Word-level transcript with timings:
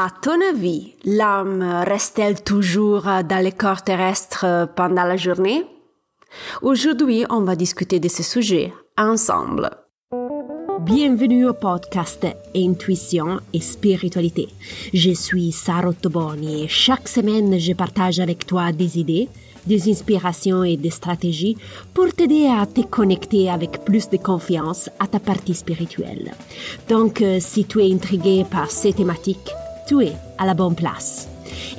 À 0.00 0.10
ton 0.10 0.38
avis, 0.48 0.92
l'âme 1.04 1.82
reste-t-elle 1.84 2.40
toujours 2.40 3.02
dans 3.02 3.44
le 3.44 3.50
corps 3.50 3.82
terrestre 3.82 4.68
pendant 4.76 5.02
la 5.02 5.16
journée? 5.16 5.64
Aujourd'hui, 6.62 7.24
on 7.30 7.40
va 7.40 7.56
discuter 7.56 7.98
de 7.98 8.06
ce 8.06 8.22
sujet 8.22 8.72
ensemble. 8.96 9.68
Bienvenue 10.82 11.48
au 11.48 11.52
podcast 11.52 12.24
Intuition 12.54 13.40
et 13.52 13.60
Spiritualité. 13.60 14.46
Je 14.94 15.10
suis 15.10 15.50
Sarah 15.50 15.92
Toboni 15.92 16.62
et 16.62 16.68
chaque 16.68 17.08
semaine, 17.08 17.58
je 17.58 17.72
partage 17.72 18.20
avec 18.20 18.46
toi 18.46 18.70
des 18.70 19.00
idées, 19.00 19.28
des 19.66 19.90
inspirations 19.90 20.62
et 20.62 20.76
des 20.76 20.90
stratégies 20.90 21.56
pour 21.92 22.12
t'aider 22.12 22.46
à 22.46 22.66
te 22.66 22.82
connecter 22.82 23.50
avec 23.50 23.84
plus 23.84 24.08
de 24.08 24.16
confiance 24.16 24.90
à 25.00 25.08
ta 25.08 25.18
partie 25.18 25.56
spirituelle. 25.56 26.34
Donc, 26.88 27.20
euh, 27.20 27.38
si 27.40 27.64
tu 27.64 27.80
es 27.80 27.92
intrigué 27.92 28.46
par 28.48 28.70
ces 28.70 28.92
thématiques, 28.92 29.50
tu 29.88 30.02
es 30.02 30.12
à 30.36 30.44
la 30.44 30.52
bonne 30.52 30.74
place. 30.74 31.28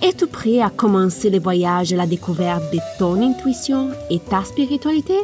Es-tu 0.02 0.26
prêt 0.26 0.62
à 0.62 0.72
commencer 0.72 1.30
le 1.30 1.40
voyage 1.40 1.94
à 1.94 1.96
la 1.96 2.08
découverte 2.08 2.74
de 2.74 2.80
ton 2.98 3.22
intuition 3.22 3.92
et 4.10 4.20
ta 4.20 4.44
spiritualité? 4.44 5.16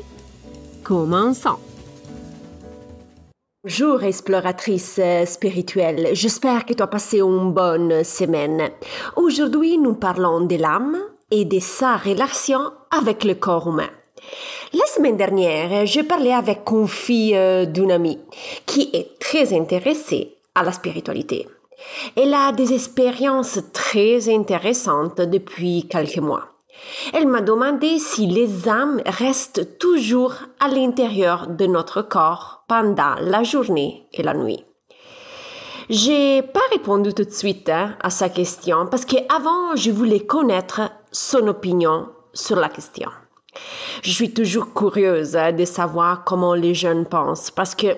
Commençons. 0.83 1.57
Bonjour 3.63 4.03
exploratrice 4.03 4.99
spirituelle, 5.25 6.09
j'espère 6.13 6.65
que 6.65 6.73
tu 6.73 6.83
as 6.83 6.87
passé 6.87 7.21
une 7.21 7.51
bonne 7.51 8.03
semaine. 8.03 8.69
Aujourd'hui 9.15 9.79
nous 9.79 9.95
parlons 9.95 10.41
de 10.41 10.55
l'âme 10.55 10.97
et 11.31 11.45
de 11.45 11.59
sa 11.59 11.97
relation 11.97 12.59
avec 12.91 13.23
le 13.23 13.33
corps 13.33 13.67
humain. 13.67 13.89
La 14.73 14.85
semaine 14.85 15.17
dernière, 15.17 15.87
j'ai 15.87 16.03
parlé 16.03 16.31
avec 16.31 16.69
une 16.69 16.87
fille 16.87 17.35
euh, 17.35 17.65
d'une 17.65 17.91
amie 17.91 18.19
qui 18.67 18.91
est 18.93 19.17
très 19.19 19.57
intéressée 19.57 20.35
à 20.53 20.63
la 20.63 20.71
spiritualité. 20.71 21.47
Elle 22.15 22.33
a 22.33 22.51
des 22.51 22.73
expériences 22.73 23.59
très 23.73 24.33
intéressantes 24.33 25.21
depuis 25.21 25.87
quelques 25.87 26.17
mois. 26.17 26.55
Elle 27.13 27.27
m'a 27.27 27.41
demandé 27.41 27.99
si 27.99 28.27
les 28.27 28.67
âmes 28.67 29.01
restent 29.05 29.77
toujours 29.79 30.35
à 30.59 30.67
l'intérieur 30.67 31.47
de 31.47 31.65
notre 31.65 32.01
corps 32.01 32.63
pendant 32.67 33.15
la 33.21 33.43
journée 33.43 34.07
et 34.13 34.23
la 34.23 34.33
nuit. 34.33 34.63
J'ai 35.89 36.41
pas 36.41 36.61
répondu 36.71 37.13
tout 37.13 37.25
de 37.25 37.31
suite 37.31 37.69
hein, 37.69 37.95
à 38.01 38.09
sa 38.09 38.29
question 38.29 38.87
parce 38.87 39.05
qu'avant 39.05 39.75
je 39.75 39.91
voulais 39.91 40.21
connaître 40.21 40.81
son 41.11 41.47
opinion 41.47 42.09
sur 42.33 42.55
la 42.55 42.69
question. 42.69 43.09
Je 44.01 44.11
suis 44.11 44.33
toujours 44.33 44.73
curieuse 44.73 45.35
hein, 45.35 45.53
de 45.53 45.63
savoir 45.63 46.23
comment 46.23 46.55
les 46.55 46.73
jeunes 46.73 47.05
pensent 47.05 47.51
parce 47.51 47.75
que 47.75 47.95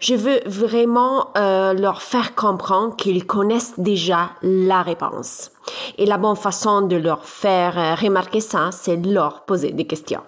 je 0.00 0.14
veux 0.14 0.40
vraiment 0.46 1.28
euh, 1.36 1.72
leur 1.74 2.02
faire 2.02 2.34
comprendre 2.34 2.96
qu'ils 2.96 3.26
connaissent 3.26 3.78
déjà 3.78 4.30
la 4.42 4.82
réponse. 4.82 5.52
Et 5.98 6.06
la 6.06 6.18
bonne 6.18 6.36
façon 6.36 6.82
de 6.82 6.96
leur 6.96 7.24
faire 7.24 7.78
euh, 7.78 7.94
remarquer 7.94 8.40
ça, 8.40 8.70
c'est 8.72 8.96
leur 8.96 9.44
poser 9.44 9.72
des 9.72 9.86
questions. 9.86 10.22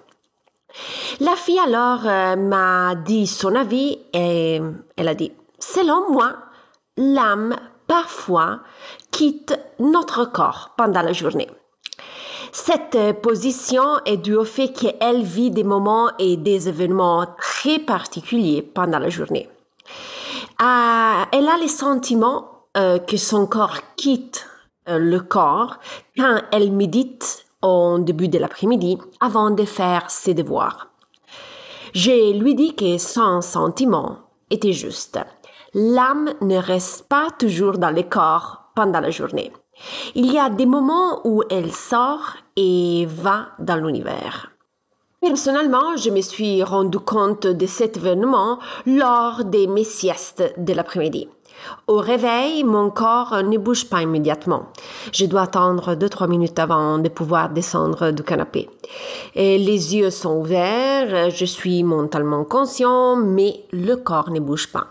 La 1.19 1.35
fille 1.35 1.59
alors 1.59 2.01
euh, 2.05 2.35
m'a 2.35 2.95
dit 2.95 3.27
son 3.27 3.55
avis 3.55 3.99
et 4.13 4.61
elle 4.95 5.07
a 5.07 5.15
dit, 5.15 5.31
selon 5.59 6.11
moi, 6.11 6.33
l'âme 6.97 7.55
parfois 7.87 8.59
quitte 9.11 9.59
notre 9.79 10.25
corps 10.25 10.71
pendant 10.77 11.01
la 11.01 11.13
journée. 11.13 11.49
Cette 12.51 12.95
euh, 12.95 13.13
position 13.13 13.83
est 14.05 14.17
due 14.17 14.35
au 14.35 14.45
fait 14.45 14.69
qu'elle 14.69 15.23
vit 15.23 15.49
des 15.49 15.63
moments 15.63 16.11
et 16.19 16.37
des 16.37 16.69
événements 16.69 17.25
très 17.39 17.79
particuliers 17.79 18.61
pendant 18.61 18.99
la 18.99 19.09
journée. 19.09 19.49
Euh, 20.61 21.23
elle 21.31 21.47
a 21.47 21.57
le 21.61 21.67
sentiment 21.67 22.65
euh, 22.77 22.99
que 22.99 23.17
son 23.17 23.47
corps 23.47 23.79
quitte 23.95 24.47
le 24.85 25.19
corps 25.19 25.77
quand 26.17 26.41
elle 26.51 26.71
médite 26.71 27.45
au 27.61 27.99
début 27.99 28.27
de 28.27 28.37
l'après-midi 28.37 28.97
avant 29.21 29.49
de 29.49 29.63
faire 29.63 30.11
ses 30.11 30.33
devoirs. 30.33 30.89
Je 31.93 32.37
lui 32.37 32.55
dis 32.55 32.75
que 32.75 32.97
son 32.97 33.41
sentiment 33.41 34.17
était 34.49 34.73
juste. 34.73 35.19
L'âme 35.73 36.33
ne 36.41 36.57
reste 36.57 37.07
pas 37.07 37.29
toujours 37.37 37.77
dans 37.77 37.91
le 37.91 38.03
corps 38.03 38.71
pendant 38.75 38.99
la 38.99 39.09
journée. 39.11 39.51
Il 40.15 40.31
y 40.31 40.37
a 40.37 40.49
des 40.49 40.65
moments 40.65 41.21
où 41.25 41.43
elle 41.49 41.71
sort 41.71 42.37
et 42.55 43.07
va 43.07 43.49
dans 43.59 43.77
l'univers. 43.77 44.52
Personnellement, 45.25 45.95
je 45.95 46.09
me 46.09 46.19
suis 46.19 46.63
rendu 46.63 46.99
compte 46.99 47.47
de 47.47 47.65
cet 47.65 47.95
événement 47.95 48.59
lors 48.85 49.45
de 49.45 49.67
mes 49.67 49.85
siestes 49.85 50.43
de 50.57 50.73
l'après-midi. 50.73 51.29
Au 51.87 51.95
réveil, 51.95 52.65
mon 52.65 52.89
corps 52.89 53.41
ne 53.41 53.57
bouge 53.57 53.85
pas 53.85 54.01
immédiatement. 54.01 54.65
Je 55.13 55.25
dois 55.25 55.43
attendre 55.43 55.95
deux, 55.95 56.09
trois 56.09 56.27
minutes 56.27 56.59
avant 56.59 56.97
de 56.97 57.07
pouvoir 57.07 57.49
descendre 57.51 58.11
du 58.11 58.21
canapé. 58.21 58.69
Les 59.35 59.95
yeux 59.95 60.09
sont 60.09 60.35
ouverts, 60.35 61.29
je 61.29 61.45
suis 61.45 61.83
mentalement 61.83 62.43
conscient, 62.43 63.15
mais 63.15 63.63
le 63.71 63.95
corps 63.95 64.29
ne 64.29 64.41
bouge 64.41 64.73
pas. 64.73 64.87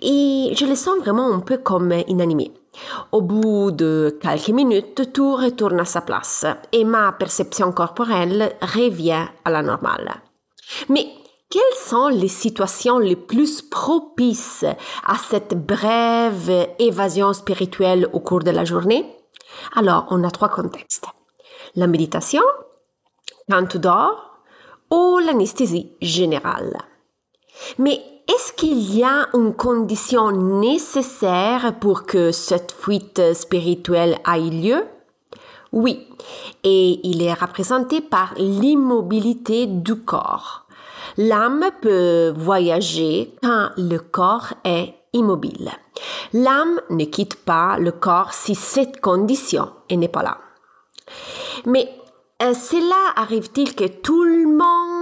Et 0.00 0.54
je 0.58 0.64
le 0.64 0.74
sens 0.74 0.96
vraiment 1.00 1.30
un 1.34 1.40
peu 1.40 1.58
comme 1.58 1.92
inanimé. 2.08 2.50
Au 3.12 3.22
bout 3.22 3.70
de 3.70 4.18
quelques 4.20 4.50
minutes, 4.50 5.12
tout 5.12 5.34
retourne 5.34 5.80
à 5.80 5.84
sa 5.84 6.00
place 6.00 6.44
et 6.72 6.84
ma 6.84 7.12
perception 7.12 7.72
corporelle 7.72 8.54
revient 8.60 9.26
à 9.44 9.50
la 9.50 9.62
normale. 9.62 10.22
Mais 10.88 11.06
quelles 11.50 11.62
sont 11.76 12.08
les 12.08 12.28
situations 12.28 12.98
les 12.98 13.16
plus 13.16 13.62
propices 13.62 14.64
à 15.06 15.16
cette 15.16 15.54
brève 15.54 16.68
évasion 16.78 17.32
spirituelle 17.32 18.08
au 18.12 18.20
cours 18.20 18.42
de 18.42 18.50
la 18.50 18.64
journée? 18.64 19.06
Alors, 19.74 20.06
on 20.10 20.24
a 20.24 20.30
trois 20.30 20.48
contextes. 20.48 21.06
La 21.76 21.86
méditation, 21.86 22.42
quand 23.48 23.66
tu 23.66 23.78
dors, 23.78 24.40
ou 24.90 25.18
l'anesthésie 25.18 25.92
générale. 26.00 26.76
Mais 27.78 28.02
est-ce 28.28 28.52
qu'il 28.52 28.94
y 28.94 29.04
a 29.04 29.28
une 29.34 29.54
condition 29.54 30.32
nécessaire 30.32 31.74
pour 31.78 32.06
que 32.06 32.32
cette 32.32 32.72
fuite 32.72 33.34
spirituelle 33.34 34.18
ait 34.26 34.50
lieu? 34.50 34.84
Oui, 35.72 36.06
et 36.64 37.00
il 37.06 37.22
est 37.22 37.34
représenté 37.34 38.00
par 38.00 38.34
l'immobilité 38.36 39.66
du 39.66 39.94
corps. 39.96 40.66
L'âme 41.16 41.66
peut 41.80 42.34
voyager 42.36 43.32
quand 43.42 43.70
le 43.76 43.98
corps 43.98 44.54
est 44.64 44.94
immobile. 45.12 45.70
L'âme 46.32 46.80
ne 46.90 47.04
quitte 47.04 47.36
pas 47.36 47.78
le 47.78 47.92
corps 47.92 48.32
si 48.32 48.54
cette 48.54 49.00
condition 49.00 49.70
n'est 49.90 50.08
pas 50.08 50.22
là. 50.22 50.38
Mais 51.64 51.88
euh, 52.42 52.54
cela 52.54 53.12
arrive-t-il 53.16 53.74
que 53.74 53.86
tout 53.86 54.24
le 54.24 54.46
monde 54.46 54.95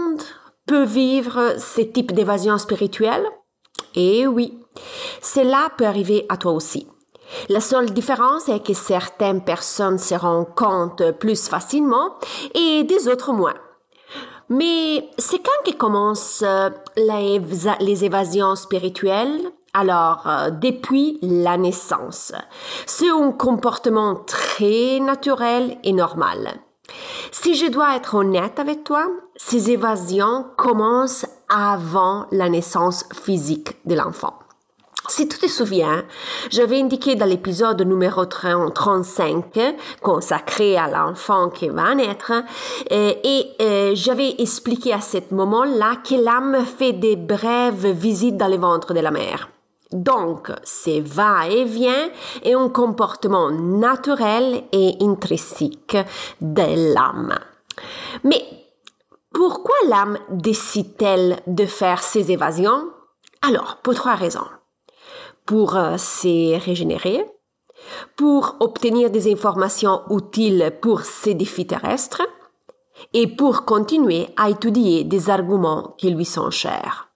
peut 0.66 0.84
vivre 0.84 1.56
ce 1.58 1.80
type 1.82 2.12
d'évasion 2.12 2.58
spirituelle? 2.58 3.24
Eh 3.94 4.26
oui, 4.26 4.58
cela 5.22 5.68
peut 5.76 5.86
arriver 5.86 6.26
à 6.28 6.36
toi 6.36 6.52
aussi. 6.52 6.86
La 7.48 7.60
seule 7.60 7.90
différence 7.90 8.48
est 8.48 8.64
que 8.64 8.74
certaines 8.74 9.42
personnes 9.42 9.98
se 9.98 10.14
rendent 10.14 10.54
compte 10.54 11.12
plus 11.12 11.48
facilement 11.48 12.16
et 12.54 12.84
des 12.84 13.08
autres 13.08 13.32
moins. 13.32 13.54
Mais 14.48 15.08
c'est 15.16 15.38
quand 15.38 15.70
que 15.70 15.76
commencent 15.76 16.44
euh, 16.46 16.70
les, 16.96 18.04
évasions 18.04 18.56
spirituelles? 18.56 19.40
Alors, 19.72 20.24
euh, 20.26 20.50
depuis 20.50 21.18
la 21.22 21.56
naissance, 21.56 22.32
c'est 22.86 23.08
un 23.08 23.32
comportement 23.32 24.16
très 24.16 25.00
naturel 25.00 25.78
et 25.82 25.92
normal. 25.92 26.60
Si 27.36 27.56
je 27.56 27.66
dois 27.66 27.96
être 27.96 28.14
honnête 28.14 28.60
avec 28.60 28.84
toi, 28.84 29.08
ces 29.34 29.72
évasions 29.72 30.46
commencent 30.56 31.26
avant 31.48 32.26
la 32.30 32.48
naissance 32.48 33.04
physique 33.12 33.76
de 33.84 33.96
l'enfant. 33.96 34.34
Si 35.08 35.26
tu 35.26 35.36
te 35.36 35.48
souviens, 35.48 36.04
j'avais 36.50 36.80
indiqué 36.80 37.16
dans 37.16 37.26
l'épisode 37.26 37.82
numéro 37.82 38.24
35 38.24 39.44
consacré 40.00 40.76
à 40.76 40.88
l'enfant 40.88 41.50
qui 41.50 41.68
va 41.68 41.96
naître 41.96 42.32
euh, 42.92 43.12
et, 43.24 43.46
euh, 43.60 43.90
j'avais 43.94 44.36
expliqué 44.38 44.92
à 44.92 45.00
ce 45.00 45.18
moment-là 45.32 45.96
que 46.08 46.14
l'âme 46.14 46.64
fait 46.64 46.92
des 46.92 47.16
brèves 47.16 47.90
visites 47.90 48.36
dans 48.36 48.48
le 48.48 48.58
ventre 48.58 48.94
de 48.94 49.00
la 49.00 49.10
mère. 49.10 49.50
Donc, 49.94 50.50
c'est 50.64 51.00
va-et-vient 51.00 52.10
et 52.42 52.52
un 52.52 52.68
comportement 52.68 53.52
naturel 53.52 54.64
et 54.72 54.96
intrinsèque 55.00 55.96
de 56.40 56.94
l'âme. 56.94 57.38
Mais 58.24 58.42
pourquoi 59.32 59.76
l'âme 59.88 60.18
décide-t-elle 60.30 61.38
de 61.46 61.64
faire 61.64 62.02
ces 62.02 62.32
évasions? 62.32 62.90
Alors, 63.40 63.78
pour 63.84 63.94
trois 63.94 64.16
raisons. 64.16 64.48
Pour 65.46 65.76
euh, 65.76 65.96
se 65.96 66.58
régénérer, 66.58 67.24
pour 68.16 68.56
obtenir 68.58 69.10
des 69.10 69.32
informations 69.32 70.02
utiles 70.10 70.76
pour 70.82 71.02
ses 71.02 71.34
défis 71.34 71.68
terrestres 71.68 72.22
et 73.12 73.28
pour 73.28 73.64
continuer 73.64 74.26
à 74.36 74.50
étudier 74.50 75.04
des 75.04 75.30
arguments 75.30 75.94
qui 75.98 76.10
lui 76.10 76.24
sont 76.24 76.50
chers. 76.50 77.10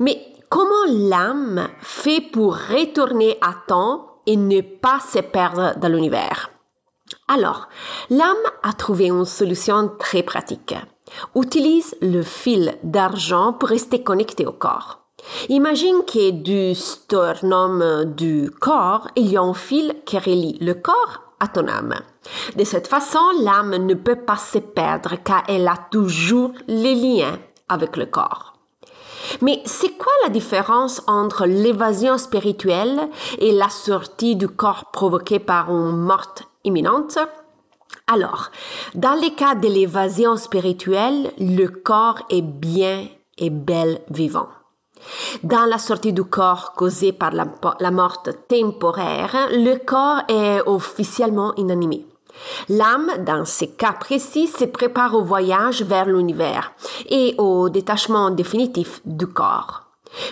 Mais 0.00 0.27
comment 0.48 0.86
l'âme 0.88 1.68
fait 1.80 2.20
pour 2.20 2.56
retourner 2.56 3.38
à 3.40 3.54
temps 3.66 4.20
et 4.26 4.36
ne 4.36 4.60
pas 4.60 5.00
se 5.00 5.18
perdre 5.18 5.78
dans 5.78 5.88
l'univers? 5.88 6.50
Alors, 7.26 7.68
l'âme 8.10 8.36
a 8.62 8.72
trouvé 8.72 9.06
une 9.06 9.24
solution 9.24 9.90
très 9.98 10.22
pratique. 10.22 10.74
Utilise 11.34 11.96
le 12.02 12.22
fil 12.22 12.74
d'argent 12.82 13.52
pour 13.52 13.70
rester 13.70 14.02
connecté 14.02 14.46
au 14.46 14.52
corps. 14.52 15.00
Imagine 15.48 16.04
que 16.06 16.30
du 16.30 16.74
sternum 16.74 18.04
du 18.04 18.50
corps, 18.50 19.08
il 19.16 19.32
y 19.32 19.36
a 19.36 19.42
un 19.42 19.54
fil 19.54 19.94
qui 20.04 20.18
relie 20.18 20.58
le 20.60 20.74
corps 20.74 21.22
à 21.40 21.48
ton 21.48 21.66
âme. 21.68 21.94
De 22.56 22.64
cette 22.64 22.86
façon, 22.86 23.20
l'âme 23.40 23.76
ne 23.76 23.94
peut 23.94 24.16
pas 24.16 24.36
se 24.36 24.58
perdre 24.58 25.16
car 25.24 25.44
elle 25.48 25.68
a 25.68 25.76
toujours 25.90 26.52
les 26.66 26.94
liens 26.94 27.38
avec 27.68 27.96
le 27.96 28.06
corps. 28.06 28.57
Mais 29.42 29.62
c'est 29.64 29.96
quoi 29.96 30.12
la 30.24 30.30
différence 30.30 31.02
entre 31.06 31.46
l'évasion 31.46 32.18
spirituelle 32.18 33.08
et 33.38 33.52
la 33.52 33.68
sortie 33.68 34.36
du 34.36 34.48
corps 34.48 34.90
provoquée 34.92 35.38
par 35.38 35.70
une 35.70 35.96
mort 35.96 36.34
imminente? 36.64 37.18
Alors, 38.06 38.50
dans 38.94 39.14
le 39.14 39.34
cas 39.34 39.54
de 39.54 39.68
l'évasion 39.68 40.36
spirituelle, 40.36 41.32
le 41.38 41.66
corps 41.68 42.20
est 42.30 42.42
bien 42.42 43.06
et 43.36 43.50
bel 43.50 44.00
vivant. 44.10 44.48
Dans 45.42 45.64
la 45.64 45.78
sortie 45.78 46.12
du 46.12 46.24
corps 46.24 46.72
causée 46.74 47.12
par 47.12 47.32
la, 47.32 47.46
la 47.80 47.90
mort 47.90 48.22
temporaire, 48.48 49.48
le 49.52 49.76
corps 49.76 50.22
est 50.28 50.60
officiellement 50.66 51.54
inanimé. 51.56 52.04
L'âme, 52.68 53.10
dans 53.24 53.44
ces 53.44 53.68
cas 53.68 53.92
précis, 53.92 54.46
se 54.46 54.64
prépare 54.64 55.14
au 55.14 55.22
voyage 55.22 55.82
vers 55.82 56.06
l'univers 56.06 56.72
et 57.08 57.34
au 57.38 57.68
détachement 57.68 58.30
définitif 58.30 59.00
du 59.04 59.26
corps. 59.26 59.84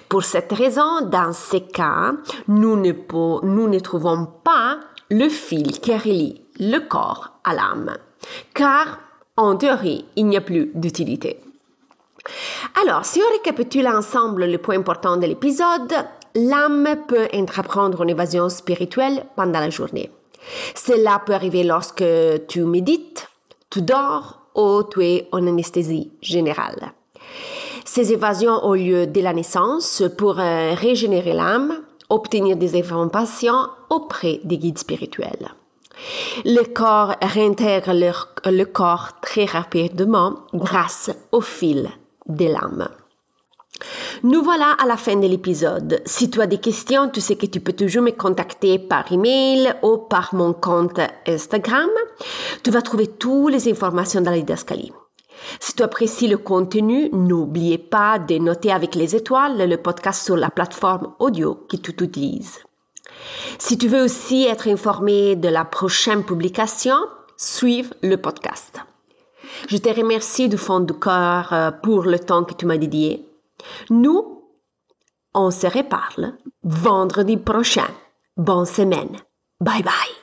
Pour 0.08 0.24
cette 0.24 0.52
raison, 0.52 1.02
dans 1.02 1.32
ces 1.32 1.60
cas, 1.60 2.12
nous 2.48 2.76
ne, 2.76 3.78
trouvons 3.78 4.26
pas 4.44 4.78
le 5.10 5.28
fil 5.28 5.80
qui 5.80 5.96
relie 5.96 6.42
le 6.58 6.78
corps 6.78 7.32
à 7.44 7.54
l'âme, 7.54 7.96
car 8.54 8.98
en 9.36 9.56
théorie, 9.56 10.06
il 10.16 10.26
n'y 10.26 10.36
a 10.36 10.40
plus 10.40 10.70
d'utilité. 10.74 11.40
Alors, 12.82 13.04
si 13.04 13.20
on 13.20 13.32
récapitule 13.32 13.86
ensemble 13.86 14.44
les 14.44 14.58
points 14.58 14.78
importants 14.78 15.18
de 15.18 15.26
l'épisode, 15.26 15.92
l'âme 16.34 16.88
peut 17.06 17.28
entreprendre 17.34 18.02
une 18.02 18.10
évasion 18.10 18.48
spirituelle 18.48 19.24
pendant 19.36 19.60
la 19.60 19.70
journée. 19.70 20.10
Cela 20.74 21.20
peut 21.24 21.34
arriver 21.34 21.64
lorsque 21.64 22.04
tu 22.48 22.64
médites, 22.64 23.28
tu 23.70 23.82
dors 23.82 24.40
ou 24.54 24.82
tu 24.84 25.04
es 25.04 25.28
en 25.32 25.46
anesthésie 25.46 26.12
générale. 26.20 26.92
Ces 27.84 28.12
évasions 28.12 28.64
ont 28.64 28.74
lieu 28.74 29.06
dès 29.06 29.22
la 29.22 29.32
naissance 29.32 30.02
pour 30.18 30.40
euh, 30.40 30.74
régénérer 30.74 31.32
l'âme, 31.32 31.82
obtenir 32.08 32.56
des 32.56 32.78
informations 32.78 33.68
auprès 33.90 34.40
des 34.44 34.58
guides 34.58 34.78
spirituels. 34.78 35.54
Le 36.44 36.62
corps 36.64 37.14
réintègre 37.22 37.92
le 37.92 38.64
corps 38.64 39.20
très 39.22 39.46
rapidement 39.46 40.34
grâce 40.52 41.10
au 41.32 41.40
fil 41.40 41.88
de 42.26 42.46
l'âme. 42.46 42.88
Nous 44.22 44.42
voilà 44.42 44.72
à 44.72 44.86
la 44.86 44.96
fin 44.96 45.16
de 45.16 45.26
l'épisode. 45.26 46.02
Si 46.06 46.30
tu 46.30 46.40
as 46.40 46.46
des 46.46 46.58
questions, 46.58 47.08
tu 47.08 47.20
sais 47.20 47.36
que 47.36 47.46
tu 47.46 47.60
peux 47.60 47.72
toujours 47.72 48.02
me 48.02 48.10
contacter 48.10 48.78
par 48.78 49.10
email 49.12 49.74
ou 49.82 49.98
par 49.98 50.34
mon 50.34 50.52
compte 50.52 51.00
Instagram. 51.26 51.90
Tu 52.62 52.70
vas 52.70 52.82
trouver 52.82 53.08
toutes 53.08 53.52
les 53.52 53.68
informations 53.70 54.20
dans 54.20 54.30
les 54.30 54.40
didascalie. 54.40 54.92
Si 55.60 55.74
tu 55.74 55.82
apprécies 55.82 56.28
le 56.28 56.38
contenu, 56.38 57.10
n'oubliez 57.12 57.78
pas 57.78 58.18
de 58.18 58.38
noter 58.38 58.72
avec 58.72 58.94
les 58.94 59.14
étoiles 59.14 59.68
le 59.68 59.76
podcast 59.76 60.24
sur 60.24 60.36
la 60.36 60.50
plateforme 60.50 61.12
audio 61.18 61.66
que 61.68 61.76
tu 61.76 61.92
utilises. 61.92 62.60
Si 63.58 63.78
tu 63.78 63.88
veux 63.88 64.02
aussi 64.02 64.44
être 64.44 64.68
informé 64.68 65.36
de 65.36 65.48
la 65.48 65.64
prochaine 65.64 66.24
publication, 66.24 66.96
suive 67.36 67.92
le 68.02 68.16
podcast. 68.16 68.80
Je 69.68 69.76
te 69.76 69.88
remercie 69.88 70.48
du 70.48 70.56
fond 70.56 70.80
du 70.80 70.94
cœur 70.94 71.52
euh, 71.52 71.70
pour 71.70 72.02
le 72.04 72.18
temps 72.18 72.44
que 72.44 72.54
tu 72.54 72.66
m'as 72.66 72.76
dédié. 72.76 73.26
Nous, 73.90 74.42
on 75.34 75.50
se 75.50 75.66
reparle 75.66 76.36
vendredi 76.62 77.36
prochain. 77.36 77.88
Bonne 78.36 78.66
semaine. 78.66 79.16
Bye 79.60 79.82
bye. 79.82 80.15